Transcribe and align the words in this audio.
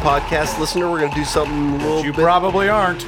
podcast 0.00 0.58
listener, 0.58 0.90
we're 0.90 1.00
going 1.00 1.10
to 1.12 1.16
do 1.18 1.24
something 1.24 1.70
a 1.74 1.76
little 1.78 2.04
You 2.04 2.12
bit. 2.12 2.20
probably 2.22 2.68
aren't. 2.68 3.06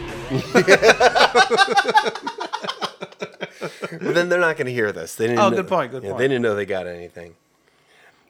but 3.90 4.14
then 4.14 4.28
they're 4.28 4.40
not 4.40 4.56
going 4.56 4.66
to 4.66 4.72
hear 4.72 4.92
this. 4.92 5.14
They 5.14 5.26
didn't 5.26 5.38
Oh, 5.40 5.48
know- 5.50 5.56
good 5.56 5.68
point, 5.68 5.90
good 5.90 6.02
yeah, 6.02 6.10
point. 6.10 6.18
They 6.18 6.28
didn't 6.28 6.42
know 6.42 6.54
they 6.54 6.66
got 6.66 6.86
anything. 6.86 7.34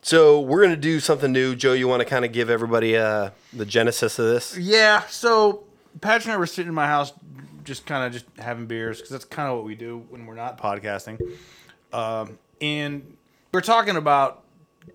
So 0.03 0.41
we're 0.41 0.59
going 0.63 0.75
to 0.75 0.81
do 0.81 0.99
something 1.01 1.31
new. 1.31 1.55
Joe, 1.55 1.73
you 1.75 1.87
want 1.87 2.01
to 2.01 2.05
kind 2.05 2.25
of 2.25 2.33
give 2.33 2.51
everybody 2.51 2.97
uh, 2.97 3.31
the 3.53 3.65
genesis 3.67 4.19
of 4.19 4.27
this? 4.27 4.57
Yeah. 4.59 5.03
So 5.09 5.63
Patrick 6.01 6.25
and 6.27 6.33
I 6.35 6.37
were 6.39 6.47
sitting 6.47 6.69
in 6.69 6.75
my 6.75 6.87
house, 6.89 7.13
just 7.65 7.87
kind 7.87 8.05
of 8.05 8.13
just 8.13 8.25
having 8.39 8.67
beers 8.67 8.97
because 8.99 9.11
that's 9.11 9.25
kind 9.25 9.49
of 9.49 9.57
what 9.57 9.65
we 9.65 9.75
do 9.77 10.05
when 10.11 10.27
we're 10.27 10.35
not 10.35 10.59
podcasting. 10.59 11.21
Um, 11.93 12.39
and 12.61 13.17
we're 13.53 13.61
talking 13.61 13.97
about 13.97 14.43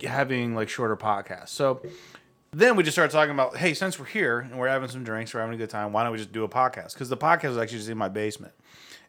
having 0.02 0.54
like 0.54 0.68
shorter 0.68 0.96
podcasts. 0.96 1.48
So 1.48 1.80
then 2.52 2.76
we 2.76 2.82
just 2.82 2.94
started 2.94 3.12
talking 3.12 3.32
about, 3.32 3.56
hey, 3.56 3.74
since 3.74 3.98
we're 3.98 4.06
here 4.06 4.40
and 4.40 4.58
we're 4.58 4.68
having 4.68 4.88
some 4.88 5.04
drinks, 5.04 5.34
we're 5.34 5.40
having 5.40 5.54
a 5.54 5.58
good 5.58 5.70
time, 5.70 5.92
why 5.92 6.02
don't 6.02 6.12
we 6.12 6.18
just 6.18 6.32
do 6.32 6.44
a 6.44 6.48
podcast? 6.48 6.94
Because 6.94 7.08
the 7.08 7.16
podcast 7.16 7.50
is 7.50 7.58
actually 7.58 7.78
just 7.78 7.90
in 7.90 7.98
my 7.98 8.08
basement, 8.08 8.54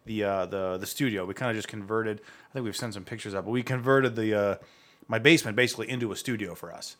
the 0.05 0.23
uh, 0.23 0.45
the 0.45 0.77
the 0.77 0.85
studio. 0.85 1.25
We 1.25 1.33
kind 1.33 1.49
of 1.49 1.55
just 1.55 1.67
converted. 1.67 2.21
I 2.49 2.53
think 2.53 2.65
we've 2.65 2.75
sent 2.75 2.93
some 2.93 3.03
pictures 3.05 3.33
up, 3.33 3.45
but 3.45 3.51
we 3.51 3.63
converted 3.63 4.15
the 4.15 4.33
uh, 4.33 4.55
my 5.07 5.19
basement 5.19 5.55
basically 5.55 5.89
into 5.89 6.11
a 6.11 6.15
studio 6.15 6.55
for 6.55 6.73
us. 6.73 6.97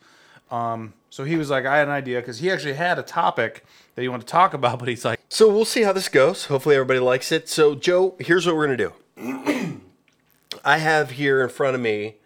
Um, 0.50 0.94
so 1.10 1.24
he 1.24 1.36
was 1.36 1.48
like, 1.48 1.64
I 1.64 1.78
had 1.78 1.88
an 1.88 1.94
idea 1.94 2.20
because 2.20 2.40
he 2.40 2.50
actually 2.50 2.74
had 2.74 2.98
a 2.98 3.02
topic 3.02 3.64
that 3.94 4.02
he 4.02 4.08
wanted 4.08 4.26
to 4.26 4.32
talk 4.32 4.54
about, 4.60 4.78
but 4.78 4.88
he's 4.88 5.04
like, 5.04 5.20
So 5.28 5.48
we'll 5.48 5.64
see 5.64 5.82
how 5.82 5.92
this 5.92 6.08
goes. 6.08 6.46
Hopefully 6.46 6.74
everybody 6.74 7.00
likes 7.00 7.32
it. 7.32 7.48
So 7.48 7.74
Joe, 7.74 8.16
here's 8.18 8.46
what 8.46 8.56
we're 8.56 8.66
going 8.66 8.78
to 8.78 8.92
do. 9.16 9.80
I 10.64 10.78
have 10.78 11.12
here 11.12 11.42
in 11.42 11.48
front 11.48 11.74
of 11.74 11.80
me 11.80 12.16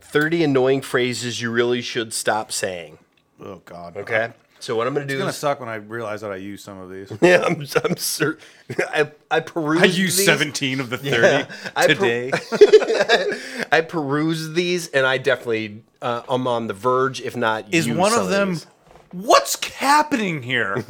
30 0.00 0.44
annoying 0.44 0.80
phrases 0.80 1.42
you 1.42 1.50
really 1.50 1.82
should 1.82 2.14
stop 2.14 2.50
saying. 2.50 2.98
Oh 3.40 3.62
god, 3.64 3.96
Okay? 3.96 4.32
So 4.60 4.74
what 4.74 4.88
I'm 4.88 4.94
going 4.94 5.06
to 5.06 5.14
do 5.14 5.16
It's 5.18 5.20
gonna 5.20 5.30
is 5.30 5.36
suck 5.36 5.60
when 5.60 5.68
I 5.68 5.76
realize 5.76 6.22
that 6.22 6.32
I 6.32 6.36
use 6.36 6.64
some 6.64 6.80
of 6.80 6.90
these. 6.90 7.12
Yeah, 7.22 7.44
I'm, 7.46 7.64
I'm 7.84 7.96
certain. 7.96 8.44
I, 8.92 9.12
I 9.30 9.38
peruse 9.38 9.82
I 9.82 9.84
used 9.84 10.18
these. 10.18 10.26
17 10.26 10.80
of 10.80 10.90
the 10.90 10.98
30 10.98 11.10
Yeah, 11.12 11.46
I 11.76 11.86
per- 11.86 11.94
today. 11.94 12.32
I 13.72 13.82
peruse 13.82 14.52
these, 14.54 14.88
and 14.88 15.06
I 15.06 15.18
definitely 15.18 15.84
uh, 16.02 16.22
I'm 16.28 16.48
on 16.48 16.66
the 16.66 16.74
verge, 16.74 17.20
if 17.20 17.36
not. 17.36 17.72
Is 17.72 17.86
use 17.86 17.96
one 17.96 18.10
some 18.10 18.22
of 18.24 18.30
them? 18.30 18.48
these. 18.54 18.66
What's 19.12 19.64
happening 19.74 20.42
here? 20.42 20.84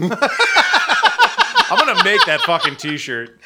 I'm 1.71 1.79
gonna 1.79 2.03
make 2.05 2.25
that 2.27 2.41
fucking 2.43 2.77
T-shirt. 2.77 3.39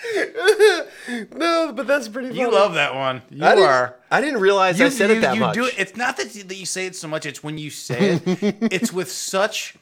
No, 1.35 1.73
but 1.75 1.87
that's 1.87 2.09
pretty. 2.09 2.37
You 2.37 2.51
love 2.51 2.75
that 2.75 2.95
one. 2.95 3.23
You 3.31 3.45
I 3.45 3.55
didn't, 3.55 3.69
are. 3.69 3.97
I 4.11 4.21
didn't 4.21 4.41
realize 4.41 4.81
I 4.81 4.89
said 4.89 5.11
you, 5.11 5.17
it 5.17 5.21
that 5.21 5.35
you 5.35 5.41
much. 5.41 5.55
do 5.55 5.65
it. 5.65 5.75
It's 5.77 5.97
not 5.97 6.17
that 6.19 6.35
you, 6.35 6.45
that 6.45 6.55
you 6.55 6.67
say 6.67 6.87
it 6.87 6.95
so 6.95 7.09
much. 7.09 7.27
It's 7.27 7.43
when 7.43 7.59
you 7.59 7.71
say 7.71 8.15
it. 8.15 8.23
it's 8.73 8.93
with 8.93 9.11
such 9.11 9.77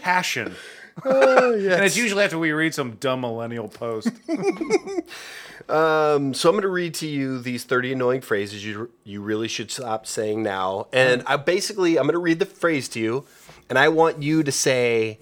passion. 0.00 0.54
Oh, 1.04 1.54
And 1.54 1.84
it's 1.84 1.96
usually 1.96 2.22
after 2.22 2.38
we 2.38 2.52
read 2.52 2.72
some 2.72 2.92
dumb 3.00 3.22
millennial 3.22 3.66
post. 3.66 4.10
Um, 5.68 6.34
so 6.34 6.48
I'm 6.48 6.54
going 6.54 6.62
to 6.62 6.68
read 6.68 6.94
to 6.94 7.06
you 7.08 7.40
these 7.40 7.64
30 7.64 7.94
annoying 7.94 8.20
phrases 8.20 8.64
you 8.64 8.90
you 9.02 9.20
really 9.20 9.48
should 9.48 9.70
stop 9.72 10.06
saying 10.06 10.42
now. 10.42 10.86
And 10.92 11.22
I 11.26 11.36
basically 11.36 11.98
I'm 11.98 12.04
going 12.04 12.12
to 12.12 12.18
read 12.20 12.38
the 12.38 12.46
phrase 12.46 12.88
to 12.90 13.00
you, 13.00 13.24
and 13.68 13.78
I 13.78 13.88
want 13.88 14.22
you 14.22 14.42
to 14.42 14.52
say. 14.52 15.18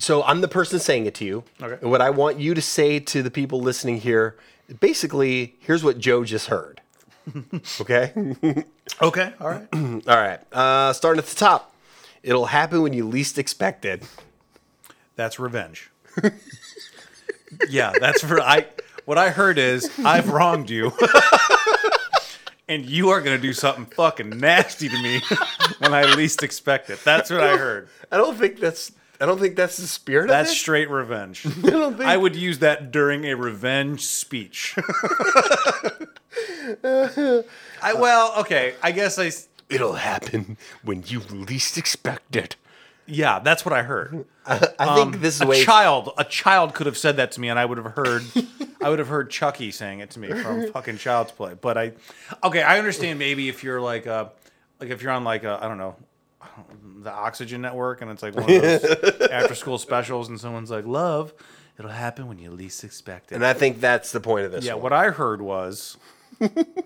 So 0.00 0.22
I'm 0.24 0.40
the 0.40 0.48
person 0.48 0.80
saying 0.80 1.06
it 1.06 1.14
to 1.16 1.24
you. 1.24 1.44
Okay. 1.62 1.78
And 1.82 1.90
what 1.90 2.00
I 2.00 2.10
want 2.10 2.40
you 2.40 2.54
to 2.54 2.62
say 2.62 2.98
to 3.00 3.22
the 3.22 3.30
people 3.30 3.60
listening 3.60 4.00
here, 4.00 4.36
basically, 4.80 5.56
here's 5.60 5.84
what 5.84 5.98
Joe 5.98 6.24
just 6.24 6.46
heard. 6.48 6.80
okay. 7.80 8.34
Okay. 9.00 9.32
All 9.40 9.48
right. 9.48 9.68
All 9.72 10.16
right. 10.16 10.40
Uh, 10.52 10.92
starting 10.92 11.20
at 11.20 11.26
the 11.26 11.36
top. 11.36 11.74
It'll 12.22 12.46
happen 12.46 12.82
when 12.82 12.92
you 12.92 13.06
least 13.06 13.38
expect 13.38 13.84
it. 13.84 14.02
That's 15.16 15.38
revenge. 15.38 15.90
yeah, 17.68 17.92
that's 17.98 18.22
for 18.22 18.40
I. 18.40 18.66
What 19.04 19.16
I 19.16 19.30
heard 19.30 19.58
is 19.58 19.90
I've 20.04 20.28
wronged 20.28 20.70
you, 20.70 20.92
and 22.68 22.84
you 22.84 23.10
are 23.10 23.20
gonna 23.20 23.38
do 23.38 23.52
something 23.52 23.86
fucking 23.86 24.30
nasty 24.30 24.88
to 24.88 25.02
me 25.02 25.22
when 25.78 25.94
I 25.94 26.14
least 26.14 26.42
expect 26.42 26.90
it. 26.90 27.02
That's 27.04 27.30
what 27.30 27.42
I 27.42 27.56
heard. 27.56 27.88
I 28.10 28.16
don't 28.16 28.36
think 28.36 28.58
that's. 28.58 28.92
I 29.20 29.26
don't 29.26 29.38
think 29.38 29.54
that's 29.56 29.76
the 29.76 29.86
spirit 29.86 30.28
That's 30.28 30.32
of 30.32 30.36
it. 30.46 30.48
That's 30.50 30.58
straight 30.58 30.88
revenge. 30.90 31.44
I 31.64 31.70
don't 31.70 31.96
think- 31.96 32.08
I 32.08 32.16
would 32.16 32.34
use 32.36 32.60
that 32.60 32.90
during 32.90 33.26
a 33.26 33.34
revenge 33.34 34.04
speech. 34.06 34.74
I 36.84 37.94
well, 37.96 38.34
okay. 38.40 38.74
I 38.82 38.92
guess 38.92 39.18
I. 39.18 39.26
s- 39.26 39.48
It'll 39.68 39.92
happen 39.94 40.56
when 40.82 41.04
you 41.06 41.20
least 41.20 41.78
expect 41.78 42.34
it. 42.34 42.56
Yeah, 43.06 43.38
that's 43.38 43.64
what 43.64 43.72
I 43.72 43.82
heard. 43.84 44.24
I 44.46 44.96
think 44.96 45.20
this 45.20 45.36
is 45.36 45.42
Um, 45.42 45.46
a 45.46 45.50
way. 45.50 45.64
child, 45.64 46.12
a 46.18 46.24
child 46.24 46.74
could 46.74 46.86
have 46.86 46.98
said 46.98 47.16
that 47.18 47.30
to 47.32 47.40
me, 47.40 47.48
and 47.48 47.58
I 47.58 47.64
would 47.64 47.78
have 47.78 47.92
heard, 47.92 48.22
I 48.80 48.88
would 48.88 48.98
have 48.98 49.06
heard 49.08 49.30
Chucky 49.30 49.70
saying 49.70 50.00
it 50.00 50.10
to 50.10 50.18
me 50.18 50.28
from 50.32 50.70
fucking 50.72 50.98
Child's 50.98 51.30
Play. 51.32 51.54
But 51.60 51.78
I, 51.78 51.92
okay, 52.42 52.62
I 52.62 52.78
understand 52.78 53.18
maybe 53.20 53.48
if 53.48 53.62
you're 53.62 53.80
like, 53.80 54.06
uh, 54.08 54.26
like 54.80 54.90
if 54.90 55.02
you're 55.02 55.12
on 55.12 55.22
like, 55.24 55.44
I 55.44 55.56
I 55.58 55.68
don't 55.68 55.78
know, 55.78 55.94
the 57.02 57.10
Oxygen 57.10 57.60
Network, 57.60 58.02
and 58.02 58.10
it's 58.10 58.22
like 58.22 58.34
one 58.34 58.44
of 58.44 58.62
those 58.62 59.20
after 59.30 59.54
school 59.54 59.78
specials, 59.78 60.28
and 60.28 60.40
someone's 60.40 60.70
like, 60.70 60.86
"Love, 60.86 61.32
it'll 61.78 61.90
happen 61.90 62.28
when 62.28 62.38
you 62.38 62.50
least 62.50 62.84
expect 62.84 63.32
it." 63.32 63.36
and 63.36 63.46
I 63.46 63.52
think 63.52 63.80
that's 63.80 64.12
the 64.12 64.20
point 64.20 64.46
of 64.46 64.52
this. 64.52 64.64
yeah, 64.64 64.74
one. 64.74 64.82
what 64.84 64.92
I 64.92 65.10
heard 65.10 65.42
was. 65.42 65.96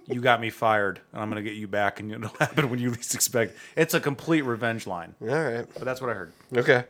you 0.06 0.20
got 0.20 0.41
me 0.41 0.50
fired, 0.50 1.00
and 1.12 1.22
I'm 1.22 1.28
gonna 1.28 1.42
get 1.42 1.54
you 1.54 1.69
back, 1.69 2.00
and 2.00 2.10
it'll 2.10 2.28
happen 2.41 2.70
when 2.70 2.81
you 2.81 2.91
least 2.91 3.15
expect. 3.15 3.53
it." 3.53 3.59
It's 3.76 3.94
a 3.94 4.00
complete 4.00 4.42
revenge 4.42 4.87
line, 4.87 5.15
All 5.20 5.28
right. 5.28 5.66
but 5.75 5.84
that's 5.84 6.00
what 6.00 6.10
I 6.10 6.15
heard. 6.15 6.32
Okay. 6.56 6.84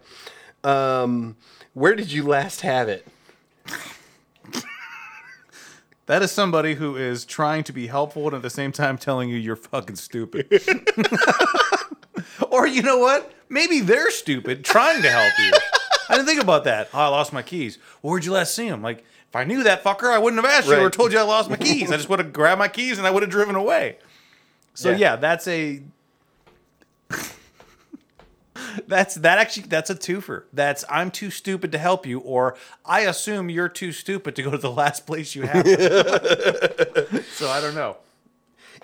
Um, 0.63 1.37
where 1.75 1.95
did 1.95 2.11
you 2.11 2.23
last 2.23 2.63
have 2.63 2.89
it? 2.89 3.07
That 6.07 6.21
is 6.21 6.31
somebody 6.31 6.75
who 6.75 6.97
is 6.97 7.25
trying 7.25 7.65
to 7.65 7.73
be 7.73 7.87
helpful 7.87 8.27
and 8.27 8.35
at 8.37 8.43
the 8.43 8.51
same 8.51 8.73
time 8.73 8.99
telling 8.99 9.31
you 9.31 9.37
you're 9.37 9.57
fucking 9.57 9.97
stupid. 9.97 10.47
Or 12.55 12.67
you 12.67 12.83
know 12.83 12.99
what? 12.99 13.33
Maybe 13.49 13.81
they're 13.81 14.11
stupid 14.11 14.65
trying 14.65 15.03
to 15.03 15.11
help 15.11 15.33
you. 15.39 15.53
I 16.09 16.15
didn't 16.17 16.27
think 16.27 16.43
about 16.43 16.65
that. 16.65 16.89
Oh, 16.95 16.99
I 16.99 17.09
lost 17.09 17.33
my 17.33 17.43
keys. 17.43 17.79
Well, 18.03 18.11
where'd 18.13 18.25
you 18.25 18.33
last 18.33 18.55
see 18.55 18.69
them? 18.69 18.83
Like, 18.83 18.99
if 18.99 19.37
I 19.37 19.45
knew 19.45 19.63
that 19.65 19.83
fucker, 19.85 20.11
I 20.13 20.19
wouldn't 20.19 20.43
have 20.45 20.51
asked 20.51 20.69
you 20.69 20.77
or 20.79 20.91
told 20.91 21.13
you 21.13 21.19
I 21.19 21.23
lost 21.23 21.51
my 21.51 21.57
keys. 21.57 21.91
I 21.91 21.97
just 21.99 22.09
would 22.09 22.19
have 22.19 22.33
grabbed 22.33 22.59
my 22.59 22.69
keys 22.69 22.99
and 22.99 23.07
I 23.07 23.11
would 23.11 23.23
have 23.23 23.31
driven 23.31 23.55
away. 23.57 23.99
So 24.75 24.91
Yeah. 24.91 24.97
yeah, 24.97 25.17
that's 25.17 25.47
a 25.49 25.83
that's 28.87 29.15
that 29.17 29.39
actually 29.39 29.65
that's 29.67 29.91
a 29.91 29.95
twofer. 29.95 30.45
That's 30.53 30.85
I'm 30.89 31.11
too 31.11 31.31
stupid 31.31 31.73
to 31.73 31.79
help 31.79 32.07
you, 32.07 32.21
or 32.21 32.57
I 32.85 33.01
assume 33.01 33.51
you're 33.51 33.69
too 33.69 33.93
stupid 33.93 34.37
to 34.37 34.43
go 34.43 34.51
to 34.51 34.59
the 34.59 34.71
last 34.71 35.07
place 35.07 35.35
you 35.35 35.43
have. 35.43 35.65
so 37.33 37.49
I 37.49 37.61
don't 37.61 37.75
know. 37.75 37.97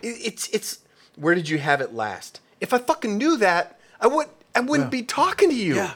It- 0.03 0.19
It's 0.25 0.49
it's. 0.49 0.79
Where 1.17 1.35
did 1.35 1.49
you 1.49 1.59
have 1.59 1.81
it 1.81 1.93
last? 1.93 2.41
If 2.61 2.73
I 2.73 2.79
fucking 2.79 3.17
knew 3.17 3.37
that, 3.39 3.79
I 4.01 4.07
would. 4.07 4.27
I 4.55 4.61
wouldn't 4.61 4.91
be 4.91 5.03
talking 5.03 5.49
to 5.49 5.55
you. 5.55 5.77
Yeah. 5.77 5.95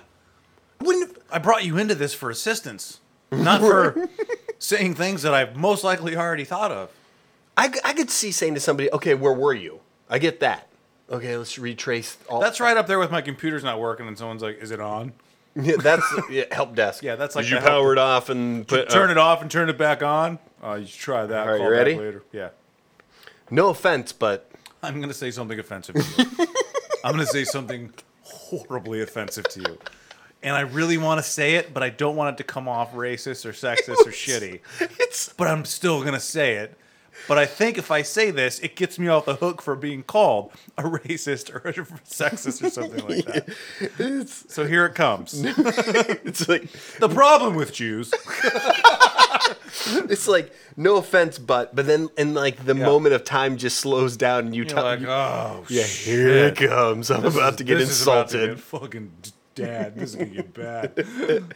I 0.81 0.85
wouldn't. 0.85 1.17
I 1.31 1.39
brought 1.39 1.65
you 1.65 1.77
into 1.77 1.95
this 1.95 2.15
for 2.15 2.31
assistance, 2.31 3.01
not 3.33 3.61
for 3.61 4.09
saying 4.59 4.95
things 4.95 5.23
that 5.23 5.35
I've 5.35 5.57
most 5.57 5.83
likely 5.85 6.17
already 6.17 6.45
thought 6.45 6.71
of. 6.71 6.91
I, 7.57 7.73
I 7.85 7.93
could 7.93 8.11
see 8.11 8.31
saying 8.31 8.55
to 8.55 8.61
somebody, 8.61 8.91
"Okay, 8.93 9.15
where 9.15 9.33
were 9.33 9.55
you?" 9.55 9.81
I 10.09 10.19
get 10.19 10.41
that. 10.41 10.69
Okay, 11.11 11.37
let's 11.37 11.59
retrace 11.59 12.17
all. 12.29 12.41
That's 12.41 12.61
right 12.61 12.77
up 12.77 12.87
there 12.87 12.99
with 12.99 13.11
my 13.11 13.21
computer's 13.21 13.63
not 13.65 13.79
working, 13.81 14.07
and 14.09 14.17
someone's 14.17 14.43
like, 14.43 14.59
"Is 14.63 14.71
it 14.71 14.81
on?" 14.81 15.13
Yeah, 15.57 15.77
that's 15.79 16.05
yeah, 16.29 16.45
help 16.51 16.75
desk. 16.75 17.05
Yeah, 17.05 17.15
that's 17.15 17.37
like 17.37 17.45
Did 17.45 17.53
you 17.53 17.57
the 17.59 17.61
help- 17.61 17.73
power 17.75 17.93
it 17.93 17.99
off 17.99 18.29
and 18.29 18.67
put, 18.67 18.91
Turn 18.91 19.11
it 19.13 19.19
off 19.19 19.41
and 19.41 19.49
turn 19.49 19.69
it 19.69 19.79
back 19.79 20.03
on. 20.03 20.41
Uh, 20.61 20.75
you 20.81 20.87
should 20.87 20.99
try 20.99 21.27
that. 21.27 21.47
All 21.47 21.53
right, 21.53 21.59
Call 21.59 21.67
you 21.67 21.71
back 21.77 21.79
ready? 21.79 21.95
Later. 21.95 22.23
Yeah. 22.33 22.49
No 23.51 23.69
offense, 23.69 24.13
but 24.13 24.51
I'm 24.85 25.01
gonna 25.01 25.15
say 25.15 25.31
something 25.31 25.59
offensive. 25.59 25.95
To 25.97 26.23
you. 26.23 26.47
I'm 27.05 27.13
gonna 27.13 27.27
say 27.27 27.45
something 27.45 27.93
horribly 28.23 29.03
offensive 29.03 29.49
to 29.49 29.61
you, 29.61 29.79
and 30.43 30.57
I 30.57 30.61
really 30.61 30.99
want 30.99 31.19
to 31.19 31.29
say 31.29 31.57
it, 31.57 31.75
but 31.75 31.83
I 31.83 31.91
don't 31.91 32.17
want 32.17 32.35
it 32.35 32.37
to 32.39 32.45
come 32.45 32.69
off 32.69 32.93
racist 32.93 33.45
or 33.45 33.53
sexist 33.53 34.07
or 34.07 34.13
shitty. 34.13 34.61
it's 34.99 35.33
But 35.33 35.49
I'm 35.49 35.65
still 35.65 36.03
gonna 36.05 36.21
say 36.21 36.57
it. 36.57 36.79
But 37.29 37.39
I 37.39 37.47
think 37.47 37.79
if 37.79 37.91
I 37.91 38.03
say 38.03 38.31
this, 38.31 38.59
it 38.59 38.77
gets 38.77 38.99
me 38.99 39.09
off 39.09 39.25
the 39.25 39.37
hook 39.37 39.63
for 39.63 39.77
being 39.77 40.03
called 40.03 40.53
a 40.77 40.83
racist 40.83 41.55
or 41.55 41.69
a 41.69 41.73
sexist 41.73 42.63
or 42.63 42.71
something 42.71 43.07
like 43.07 43.25
that. 43.27 43.57
it's 43.99 44.53
So 44.53 44.67
here 44.67 44.85
it 44.87 44.95
comes. 44.95 45.35
it's 45.45 46.49
like 46.49 46.71
The 46.99 47.09
problem 47.09 47.55
with 47.55 47.73
Jews. 47.73 48.13
it's 50.11 50.29
like 50.29 50.53
no 50.77 50.97
offense, 50.97 51.39
but 51.39 51.75
but 51.75 51.87
then 51.87 52.09
in 52.17 52.35
like 52.35 52.65
the 52.65 52.75
moment 52.75 53.15
of 53.15 53.25
time 53.25 53.57
just 53.57 53.79
slows 53.79 54.17
down 54.17 54.47
and 54.47 54.55
you 54.55 54.65
tell 54.65 54.85
like, 54.85 55.03
oh, 55.03 55.65
yeah, 55.69 55.83
shit. 55.85 56.15
here 56.17 56.29
it 56.47 56.57
comes. 56.57 57.11
I'm 57.11 57.25
about 57.25 57.59
to 57.59 57.65
get 57.65 57.79
this 57.79 57.91
is 57.91 58.03
about 58.03 58.29
to 58.31 58.51
insulted. 58.51 58.57
get 58.57 58.65
fucking 58.65 59.13
dad. 59.55 59.97
This 59.97 60.11
is 60.11 60.17
gonna 60.17 60.31
get 60.31 60.55
bad. 60.55 61.07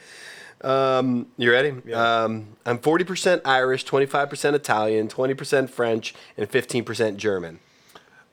You 1.37 1.53
ready? 1.53 1.93
Um, 1.93 2.57
I'm 2.67 2.79
40% 2.79 3.43
Irish, 3.45 3.85
25% 3.87 4.55
Italian, 4.55 5.07
20% 5.07 5.71
French, 5.71 6.15
and 6.37 6.51
15% 6.51 7.17
German. 7.17 7.61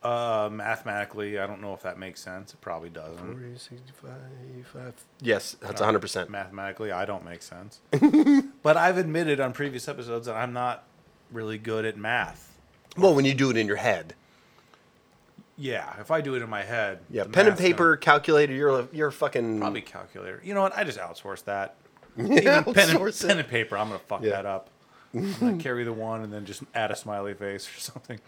Uh, 0.06 0.50
mathematically, 0.52 1.40
I 1.40 1.48
don't 1.48 1.62
know 1.62 1.74
if 1.74 1.81
that 1.81 1.98
makes 1.98 2.22
sense. 2.22 2.54
It 2.54 2.62
probably 2.62 2.90
doesn't. 2.92 3.57
65. 3.57 4.12
Yes, 5.19 5.57
that's 5.60 5.81
100%. 5.81 6.30
Mathematically, 6.30 6.92
I 6.92 7.06
don't 7.06 7.25
make 7.25 7.42
sense. 7.42 7.80
but 8.62 8.78
I've 8.78 9.00
admitted 9.00 9.40
on 9.40 9.52
previous 9.52 9.88
episodes 9.88 10.28
that 10.28 10.36
I'm 10.36 10.54
not 10.54 10.84
really 11.31 11.57
good 11.57 11.86
at 11.86 11.98
math. 11.98 12.56
Well, 12.96 13.16
when 13.16 13.25
you 13.25 13.34
do 13.34 13.50
it 13.50 13.57
in 13.57 13.66
your 13.66 13.78
head. 13.78 14.13
Yeah, 15.57 16.00
if 16.00 16.12
I 16.12 16.22
do 16.22 16.36
it 16.36 16.44
in 16.44 16.50
my 16.51 16.62
head. 16.62 17.00
Yeah, 17.10 17.24
the 17.24 17.30
pen 17.30 17.48
and 17.48 17.54
math's 17.54 17.62
gonna- 17.62 17.74
paper, 17.74 17.98
calculator, 17.98 18.54
you're 18.54 18.81
a, 18.81 18.88
you're 18.94 19.08
a 19.08 19.12
fucking. 19.12 19.58
Probably 19.60 19.81
calculator. 19.81 20.40
You 20.44 20.54
know 20.54 20.62
what? 20.62 20.78
I 20.78 20.84
just 20.84 21.00
outsource 21.00 21.44
that. 21.46 21.78
Even 22.19 22.38
pen, 22.38 22.58
and, 22.60 22.66
outsource 23.00 23.24
it. 23.24 23.28
pen 23.28 23.40
and 23.40 23.48
paper, 23.48 23.75
I'm 23.75 23.88
gonna 23.88 24.00
fuck 24.00 24.22
Yeah. 24.22 24.31
that 24.34 24.46
up. 24.46 24.69
I'm 25.16 25.34
gonna 25.40 25.58
carry 25.58 25.84
the 25.84 25.94
one 25.94 26.22
and 26.22 26.31
then 26.31 26.46
just 26.46 26.62
add 26.75 26.92
a 26.92 26.96
smiley 26.96 27.34
face 27.34 27.68
or 27.68 27.80
something. 27.80 28.19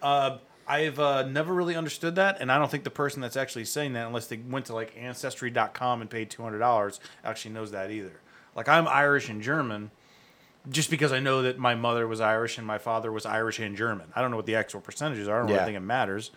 Uh, 0.00 0.38
I've 0.70 1.00
uh, 1.00 1.22
never 1.26 1.52
really 1.52 1.74
understood 1.74 2.14
that, 2.14 2.40
and 2.40 2.50
I 2.52 2.56
don't 2.58 2.70
think 2.70 2.84
the 2.84 2.90
person 2.90 3.20
that's 3.20 3.36
actually 3.36 3.64
saying 3.64 3.94
that, 3.94 4.06
unless 4.06 4.28
they 4.28 4.36
went 4.36 4.66
to 4.66 4.74
like 4.74 4.96
Ancestry.com 4.96 6.00
and 6.00 6.08
paid 6.08 6.30
two 6.30 6.42
hundred 6.42 6.60
dollars, 6.60 7.00
actually 7.24 7.52
knows 7.54 7.72
that 7.72 7.90
either. 7.90 8.20
Like 8.54 8.68
I'm 8.68 8.86
Irish 8.86 9.28
and 9.28 9.42
German, 9.42 9.90
just 10.70 10.88
because 10.90 11.12
I 11.12 11.18
know 11.18 11.42
that 11.42 11.58
my 11.58 11.74
mother 11.74 12.06
was 12.06 12.20
Irish 12.20 12.56
and 12.58 12.66
my 12.66 12.78
father 12.78 13.10
was 13.10 13.26
Irish 13.26 13.58
and 13.58 13.76
German. 13.76 14.06
I 14.14 14.20
don't 14.20 14.30
know 14.30 14.36
what 14.36 14.46
the 14.46 14.54
actual 14.54 14.80
percentages 14.80 15.26
are. 15.28 15.38
I 15.38 15.40
don't 15.40 15.48
Yeah. 15.48 15.54
really 15.56 15.64
think 15.66 15.76
it 15.78 15.86
matters. 15.86 16.30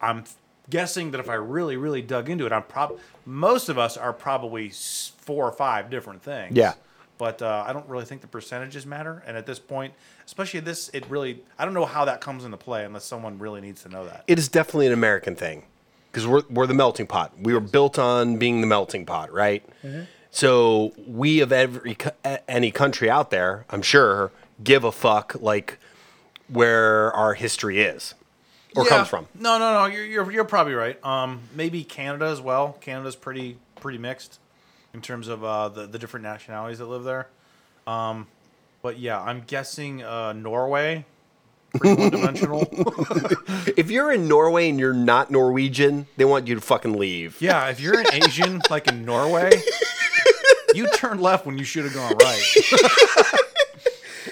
I'm 0.00 0.24
guessing 0.70 1.10
that 1.10 1.20
if 1.20 1.28
I 1.28 1.34
really, 1.34 1.76
really 1.76 2.02
dug 2.02 2.28
into 2.30 2.46
it, 2.46 2.52
I'm 2.52 2.62
prob 2.62 2.98
most 3.24 3.68
of 3.68 3.78
us 3.78 3.96
are 3.96 4.12
probably 4.12 4.70
four 4.70 5.44
or 5.46 5.52
five 5.52 5.90
different 5.90 6.22
things. 6.22 6.56
Yeah. 6.56 6.74
But 7.18 7.40
uh, 7.40 7.64
I 7.66 7.72
don't 7.72 7.88
really 7.88 8.04
think 8.04 8.20
the 8.20 8.26
percentages 8.26 8.84
matter. 8.84 9.22
And 9.26 9.36
at 9.36 9.46
this 9.46 9.58
point, 9.58 9.94
especially 10.26 10.60
this, 10.60 10.90
it 10.92 11.08
really 11.08 11.42
I 11.58 11.64
don't 11.64 11.74
know 11.74 11.86
how 11.86 12.04
that 12.04 12.20
comes 12.20 12.44
into 12.44 12.56
play 12.56 12.84
unless 12.84 13.04
someone 13.04 13.38
really 13.38 13.60
needs 13.60 13.82
to 13.84 13.88
know 13.88 14.04
that. 14.04 14.24
It 14.26 14.38
is 14.38 14.48
definitely 14.48 14.86
an 14.88 14.92
American 14.92 15.34
thing 15.34 15.64
because 16.12 16.26
we're, 16.26 16.42
we're 16.50 16.66
the 16.66 16.74
melting 16.74 17.06
pot. 17.06 17.32
We 17.40 17.54
were 17.54 17.60
built 17.60 17.98
on 17.98 18.36
being 18.36 18.60
the 18.60 18.66
melting 18.66 19.06
pot, 19.06 19.32
right? 19.32 19.64
So 20.30 20.92
we 21.06 21.40
of 21.40 21.52
every 21.52 21.96
any 22.46 22.70
country 22.70 23.08
out 23.08 23.30
there, 23.30 23.64
I'm 23.70 23.80
sure, 23.82 24.30
give 24.62 24.84
a 24.84 24.92
fuck 24.92 25.34
like 25.40 25.78
where 26.48 27.12
our 27.14 27.34
history 27.34 27.80
is 27.80 28.14
or 28.76 28.84
Yeah. 28.84 28.90
comes 28.90 29.08
from. 29.08 29.26
No, 29.34 29.58
no, 29.58 29.72
no. 29.72 29.86
You're, 29.86 30.04
you're 30.04 30.30
you're 30.32 30.44
probably 30.44 30.74
right. 30.74 31.02
Um, 31.04 31.40
maybe 31.54 31.82
Canada 31.84 32.26
as 32.26 32.40
well. 32.42 32.76
Canada's 32.82 33.16
pretty 33.16 33.56
pretty 33.80 33.98
mixed 33.98 34.38
in 34.96 35.02
terms 35.02 35.28
of 35.28 35.44
uh, 35.44 35.68
the 35.68 35.86
the 35.86 35.98
different 35.98 36.24
nationalities 36.24 36.78
that 36.78 36.86
live 36.86 37.04
there. 37.04 37.28
Um, 37.86 38.26
but 38.82 38.98
yeah, 38.98 39.20
I'm 39.20 39.42
guessing 39.46 40.02
uh, 40.02 40.32
Norway. 40.32 41.04
Pretty 41.74 42.00
one 42.00 42.10
dimensional. 42.10 42.66
If 43.76 43.90
you're 43.90 44.10
in 44.10 44.26
Norway 44.26 44.70
and 44.70 44.78
you're 44.80 44.94
not 44.94 45.30
Norwegian, 45.30 46.06
they 46.16 46.24
want 46.24 46.46
you 46.46 46.54
to 46.54 46.60
fucking 46.62 46.94
leave. 46.98 47.36
yeah, 47.42 47.68
if 47.68 47.78
you're 47.78 47.98
an 48.00 48.06
Asian 48.12 48.62
like 48.70 48.88
in 48.88 49.04
Norway, 49.04 49.50
you 50.74 50.88
turned 50.94 51.20
left 51.20 51.44
when 51.44 51.58
you 51.58 51.64
should 51.64 51.84
have 51.84 51.92
gone 51.94 52.14
right. 52.16 52.42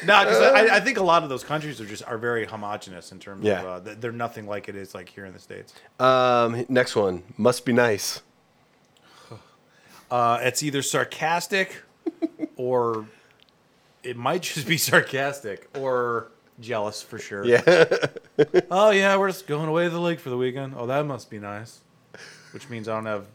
No, 0.07 0.21
because 0.21 0.41
I, 0.43 0.77
I 0.77 0.81
think 0.81 0.99
a 0.99 1.03
lot 1.03 1.23
of 1.23 1.29
those 1.31 1.45
countries 1.45 1.81
are 1.81 1.87
just 1.87 2.03
are 2.05 2.19
very 2.19 2.45
homogenous 2.47 3.13
in 3.13 3.19
terms 3.19 3.45
Yeah. 3.45 3.63
of 3.63 3.87
uh, 3.87 3.95
they're 3.99 4.13
nothing 4.13 4.47
like 4.47 4.69
it 4.69 4.77
is 4.77 4.95
like 4.95 5.09
here 5.09 5.25
in 5.27 5.33
the 5.33 5.39
states. 5.39 5.73
Um, 6.01 6.65
next 6.69 6.95
one 6.97 7.23
must 7.39 7.65
be 7.65 7.73
nice. 7.73 8.23
Uh, 10.11 10.39
it's 10.43 10.63
either 10.63 10.83
sarcastic 10.83 11.83
or 12.57 13.07
it 14.03 14.17
might 14.17 14.43
just 14.43 14.67
be 14.67 14.77
sarcastic 14.77 15.69
or 15.77 16.29
jealous 16.61 17.03
for 17.03 17.19
sure. 17.19 17.45
Yeah. 17.45 17.85
Oh 18.69 18.91
yeah, 18.91 19.17
we're 19.17 19.29
just 19.29 19.47
going 19.47 19.69
away 19.69 19.85
to 19.85 19.91
the 19.91 20.01
lake 20.01 20.19
for 20.19 20.29
the 20.29 20.37
weekend. 20.37 20.75
Oh, 20.77 20.87
that 20.87 21.07
must 21.07 21.31
be 21.31 21.39
nice. 21.39 21.79
Which 22.51 22.69
means 22.69 22.89
I 22.89 22.95
don't 22.97 23.07
have 23.07 23.27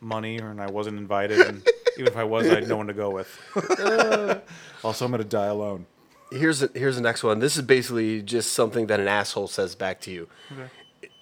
money 0.00 0.38
and 0.38 0.62
I 0.62 0.70
wasn't 0.70 0.96
invited 0.98 1.40
and 1.46 1.62
even 1.98 2.06
if 2.06 2.16
I 2.16 2.24
was, 2.24 2.48
I 2.48 2.54
had 2.54 2.68
no 2.68 2.78
one 2.78 2.86
to 2.86 2.94
go 2.94 3.10
with. 3.10 3.28
also, 4.84 5.04
I'm 5.04 5.10
gonna 5.10 5.24
die 5.24 5.46
alone. 5.46 5.84
here's 6.30 6.62
a, 6.62 6.70
here's 6.74 6.96
the 6.96 7.02
next 7.02 7.22
one. 7.22 7.38
This 7.38 7.56
is 7.56 7.62
basically 7.62 8.22
just 8.22 8.52
something 8.54 8.86
that 8.86 8.98
an 8.98 9.08
asshole 9.08 9.48
says 9.48 9.74
back 9.74 10.00
to 10.02 10.10
you. 10.10 10.28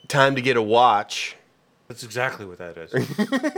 Time 0.07 0.37
to 0.37 0.41
get 0.43 0.57
a 0.57 0.63
watch. 0.63 1.37
That's 1.89 2.03
exactly 2.05 2.47
what 2.47 2.59
that 2.59 2.77
is. 2.79 2.93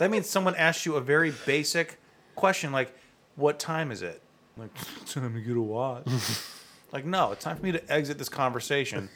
that 0.00 0.10
means 0.10 0.26
someone 0.26 0.56
asked 0.56 0.86
you 0.86 0.96
a 0.96 1.00
very 1.00 1.30
basic 1.44 1.98
question 2.34 2.72
like, 2.72 2.90
"What 3.36 3.58
time 3.58 3.92
is 3.92 4.00
it?" 4.00 4.22
Like, 4.56 4.70
it's 5.02 5.12
time 5.14 5.34
to 5.34 5.40
get 5.40 5.56
a 5.56 5.60
watch. 5.60 6.06
like, 6.92 7.04
no, 7.04 7.32
it's 7.32 7.44
time 7.44 7.56
for 7.58 7.62
me 7.62 7.72
to 7.72 7.92
exit 7.92 8.16
this 8.16 8.30
conversation, 8.30 9.10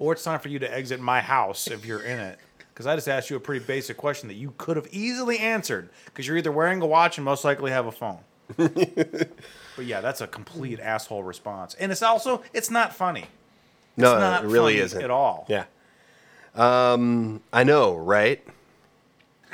or 0.00 0.12
it's 0.12 0.24
time 0.24 0.40
for 0.40 0.48
you 0.48 0.58
to 0.58 0.72
exit 0.74 1.00
my 1.00 1.20
house 1.20 1.68
if 1.68 1.86
you're 1.86 2.02
in 2.02 2.18
it. 2.18 2.40
Because 2.58 2.88
I 2.88 2.96
just 2.96 3.08
asked 3.08 3.30
you 3.30 3.36
a 3.36 3.40
pretty 3.40 3.64
basic 3.64 3.96
question 3.96 4.26
that 4.26 4.34
you 4.34 4.52
could 4.58 4.76
have 4.76 4.88
easily 4.90 5.38
answered. 5.38 5.88
Because 6.06 6.26
you're 6.26 6.36
either 6.36 6.50
wearing 6.50 6.82
a 6.82 6.86
watch 6.86 7.16
and 7.16 7.24
most 7.24 7.44
likely 7.44 7.70
have 7.70 7.86
a 7.86 7.92
phone. 7.92 8.18
but 8.56 9.84
yeah, 9.84 10.00
that's 10.00 10.20
a 10.20 10.26
complete 10.26 10.80
asshole 10.80 11.22
response, 11.22 11.74
and 11.74 11.92
it's 11.92 12.02
also 12.02 12.42
it's 12.52 12.72
not 12.72 12.92
funny. 12.92 13.26
No, 13.96 14.14
It's 14.14 14.20
not 14.20 14.44
it 14.44 14.48
really 14.48 14.78
isn't 14.78 15.00
at 15.00 15.12
all. 15.12 15.46
Yeah. 15.48 15.66
Um, 16.56 17.40
I 17.52 17.62
know, 17.62 17.94
right? 17.94 18.44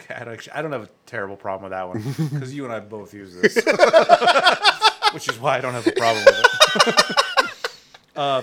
I 0.10 0.24
don't, 0.24 0.48
I 0.54 0.62
don't 0.62 0.72
have 0.72 0.84
a 0.84 0.88
terrible 1.06 1.36
problem 1.36 1.70
with 1.70 1.72
that 1.72 1.88
one 1.88 2.02
because 2.32 2.54
you 2.54 2.64
and 2.64 2.72
I 2.72 2.80
both 2.80 3.12
use 3.14 3.34
this, 3.34 3.54
which 5.12 5.28
is 5.28 5.38
why 5.38 5.58
I 5.58 5.60
don't 5.60 5.72
have 5.74 5.86
a 5.86 5.92
problem 5.92 6.24
with 6.24 6.38
it. 6.86 7.16
uh, 8.16 8.42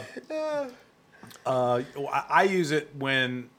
uh, 1.45 1.81
I 2.11 2.23
I 2.29 2.43
use 2.43 2.71
it 2.71 2.89
when 2.97 3.49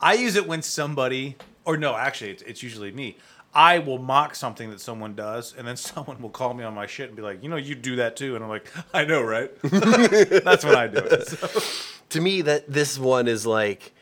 I 0.00 0.14
use 0.14 0.36
it 0.36 0.46
when 0.46 0.62
somebody, 0.62 1.36
or 1.64 1.76
no, 1.76 1.94
actually, 1.94 2.30
it's, 2.32 2.42
it's 2.42 2.62
usually 2.62 2.90
me. 2.92 3.16
I 3.54 3.78
will 3.78 3.98
mock 3.98 4.34
something 4.34 4.70
that 4.70 4.80
someone 4.80 5.14
does, 5.14 5.54
and 5.56 5.66
then 5.66 5.76
someone 5.76 6.20
will 6.20 6.28
call 6.30 6.52
me 6.54 6.64
on 6.64 6.74
my 6.74 6.86
shit 6.86 7.08
and 7.08 7.16
be 7.16 7.22
like, 7.22 7.42
"You 7.42 7.48
know, 7.48 7.56
you 7.56 7.74
do 7.74 7.96
that 7.96 8.16
too," 8.16 8.34
and 8.34 8.44
I'm 8.44 8.50
like, 8.50 8.70
"I 8.92 9.04
know, 9.04 9.22
right?" 9.22 9.50
That's 9.62 10.64
when 10.64 10.76
I 10.76 10.86
do 10.86 10.98
it. 10.98 11.26
So- 11.26 11.60
To 12.10 12.20
me, 12.20 12.42
that 12.42 12.70
this 12.70 12.98
one 12.98 13.26
is 13.28 13.46
like, 13.46 13.92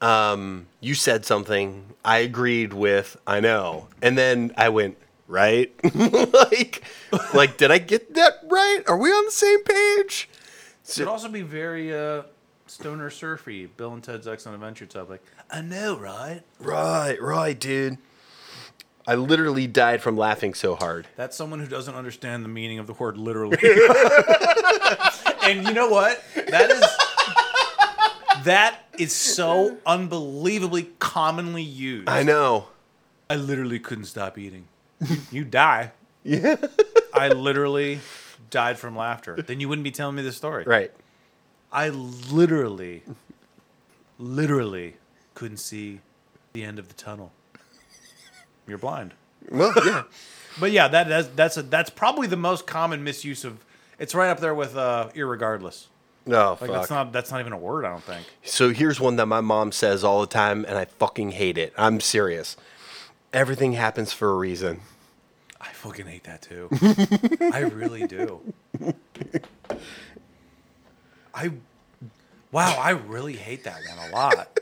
um, 0.00 0.66
you 0.80 0.94
said 0.94 1.24
something, 1.24 1.94
I 2.04 2.18
agreed 2.18 2.72
with, 2.72 3.16
I 3.26 3.40
know, 3.40 3.88
and 4.02 4.16
then 4.16 4.52
I 4.56 4.68
went 4.68 4.96
right, 5.26 5.72
like, 5.94 6.82
like, 7.34 7.56
did 7.56 7.70
I 7.70 7.78
get 7.78 8.14
that 8.14 8.40
right? 8.48 8.82
Are 8.86 8.96
we 8.96 9.10
on 9.10 9.24
the 9.24 9.30
same 9.30 9.62
page? 9.64 10.28
It 10.88 10.94
could 10.94 11.08
also 11.08 11.28
be 11.28 11.42
very 11.42 11.94
uh, 11.94 12.22
stoner 12.66 13.10
surfy, 13.10 13.66
Bill 13.66 13.92
and 13.92 14.02
Ted's 14.02 14.26
Excellent 14.26 14.54
Adventure 14.56 14.86
type. 14.86 15.10
Like, 15.10 15.22
I 15.50 15.60
know, 15.60 15.98
right? 15.98 16.42
Right, 16.58 17.20
right, 17.20 17.58
dude. 17.58 17.98
I 19.06 19.14
literally 19.14 19.66
died 19.66 20.02
from 20.02 20.18
laughing 20.18 20.52
so 20.52 20.74
hard. 20.74 21.08
That's 21.16 21.34
someone 21.34 21.60
who 21.60 21.66
doesn't 21.66 21.94
understand 21.94 22.44
the 22.44 22.50
meaning 22.50 22.78
of 22.78 22.86
the 22.86 22.92
word 22.92 23.16
literally. 23.16 23.56
and 25.42 25.66
you 25.66 25.72
know 25.72 25.88
what? 25.88 26.22
That 26.34 26.70
is 26.70 26.84
that 28.44 28.80
is 28.98 29.14
so 29.14 29.78
unbelievably 29.86 30.90
commonly 30.98 31.62
used. 31.62 32.08
I 32.08 32.22
know. 32.22 32.68
I 33.30 33.36
literally 33.36 33.78
couldn't 33.78 34.06
stop 34.06 34.38
eating. 34.38 34.66
You 35.30 35.44
die. 35.44 35.92
Yeah. 36.24 36.56
I 37.14 37.28
literally 37.28 38.00
died 38.50 38.78
from 38.78 38.96
laughter. 38.96 39.40
Then 39.40 39.60
you 39.60 39.68
wouldn't 39.68 39.84
be 39.84 39.92
telling 39.92 40.16
me 40.16 40.22
this 40.22 40.36
story. 40.36 40.64
Right. 40.64 40.92
I 41.72 41.88
literally, 41.88 43.02
literally 44.18 44.96
couldn't 45.34 45.58
see 45.58 46.00
the 46.52 46.64
end 46.64 46.78
of 46.78 46.88
the 46.88 46.94
tunnel. 46.94 47.32
You're 48.66 48.78
blind. 48.78 49.14
Well, 49.50 49.72
yeah. 49.86 50.02
But 50.60 50.72
yeah, 50.72 50.88
that 50.88 51.08
that's 51.08 51.28
that's, 51.28 51.56
a, 51.56 51.62
that's 51.62 51.88
probably 51.88 52.26
the 52.26 52.36
most 52.36 52.66
common 52.66 53.04
misuse 53.04 53.44
of. 53.44 53.64
It's 53.98 54.14
right 54.14 54.28
up 54.28 54.40
there 54.40 54.54
with 54.54 54.76
uh, 54.76 55.10
irregardless. 55.14 55.86
No, 56.28 56.50
Like 56.50 56.58
fuck. 56.60 56.68
that's 56.70 56.90
not 56.90 57.12
that's 57.12 57.30
not 57.30 57.40
even 57.40 57.52
a 57.54 57.58
word. 57.58 57.84
I 57.84 57.88
don't 57.90 58.02
think. 58.04 58.26
So 58.44 58.68
here's 58.70 59.00
one 59.00 59.16
that 59.16 59.26
my 59.26 59.40
mom 59.40 59.72
says 59.72 60.04
all 60.04 60.20
the 60.20 60.26
time, 60.26 60.64
and 60.68 60.76
I 60.76 60.84
fucking 60.84 61.32
hate 61.32 61.56
it. 61.58 61.72
I'm 61.78 62.00
serious. 62.00 62.56
Everything 63.32 63.72
happens 63.72 64.12
for 64.12 64.30
a 64.30 64.34
reason. 64.34 64.80
I 65.60 65.68
fucking 65.72 66.06
hate 66.06 66.24
that 66.24 66.42
too. 66.42 66.68
I 67.52 67.60
really 67.60 68.06
do. 68.06 68.40
I 71.34 71.50
wow, 72.52 72.76
I 72.78 72.90
really 72.90 73.34
hate 73.36 73.64
that 73.64 73.80
one 73.88 74.10
a 74.10 74.14
lot. 74.14 74.58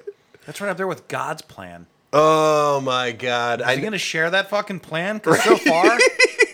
That's 0.47 0.61
right 0.61 0.71
up 0.71 0.77
there 0.77 0.87
with 0.87 1.09
God's 1.09 1.43
plan. 1.43 1.87
Oh 2.13 2.81
my 2.81 3.13
god! 3.13 3.61
Are 3.63 3.75
you 3.75 3.83
gonna 3.83 3.99
share 3.99 4.31
that 4.31 4.51
fucking 4.51 4.81
plan? 4.81 5.17
Because 5.19 5.43
so 5.43 5.57
far, 5.57 5.99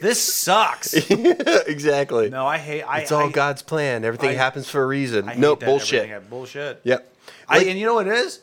this 0.03 0.21
sucks. 0.23 0.93
exactly. 1.11 2.29
No, 2.29 2.47
I 2.47 2.59
hate. 2.59 2.83
I, 2.83 3.01
it's 3.01 3.13
all 3.13 3.29
I, 3.29 3.33
God's 3.33 3.63
plan. 3.63 4.05
Everything 4.05 4.31
I- 4.31 4.35
happens 4.35 4.69
for 4.69 4.83
a 4.83 4.87
reason. 4.87 5.27
No 5.27 5.33
nope, 5.35 5.61
bullshit. 5.61 6.05
everything- 6.11 6.29
Bullshit. 6.29 6.81
Yep. 6.85 7.15
I, 7.49 7.61
and 7.65 7.79
you 7.79 7.87
know 7.87 7.95
what 7.95 8.07
it 8.07 8.15
is? 8.15 8.41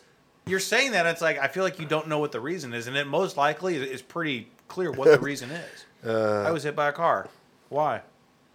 You're 0.48 0.60
saying 0.60 0.94
that 0.94 1.06
it's 1.06 1.22
like 1.22 1.38
I 1.38 1.48
feel 1.48 1.64
like 1.64 1.80
you 1.80 1.86
don't 1.86 2.08
know 2.08 2.18
what 2.20 2.32
the 2.32 2.40
reason 2.40 2.74
is, 2.74 2.88
and 2.88 2.98
it 2.98 3.06
most 3.06 3.38
likely 3.38 3.76
is 3.76 4.02
pretty 4.02 4.48
clear 4.68 4.92
what 4.92 5.08
the 5.10 5.20
reason 5.32 5.52
is. 5.52 5.86
Uh. 6.08 6.46
I 6.48 6.52
was 6.52 6.64
hit 6.64 6.76
by 6.76 6.88
a 6.90 6.94
car. 6.94 7.28
Why? 7.70 8.02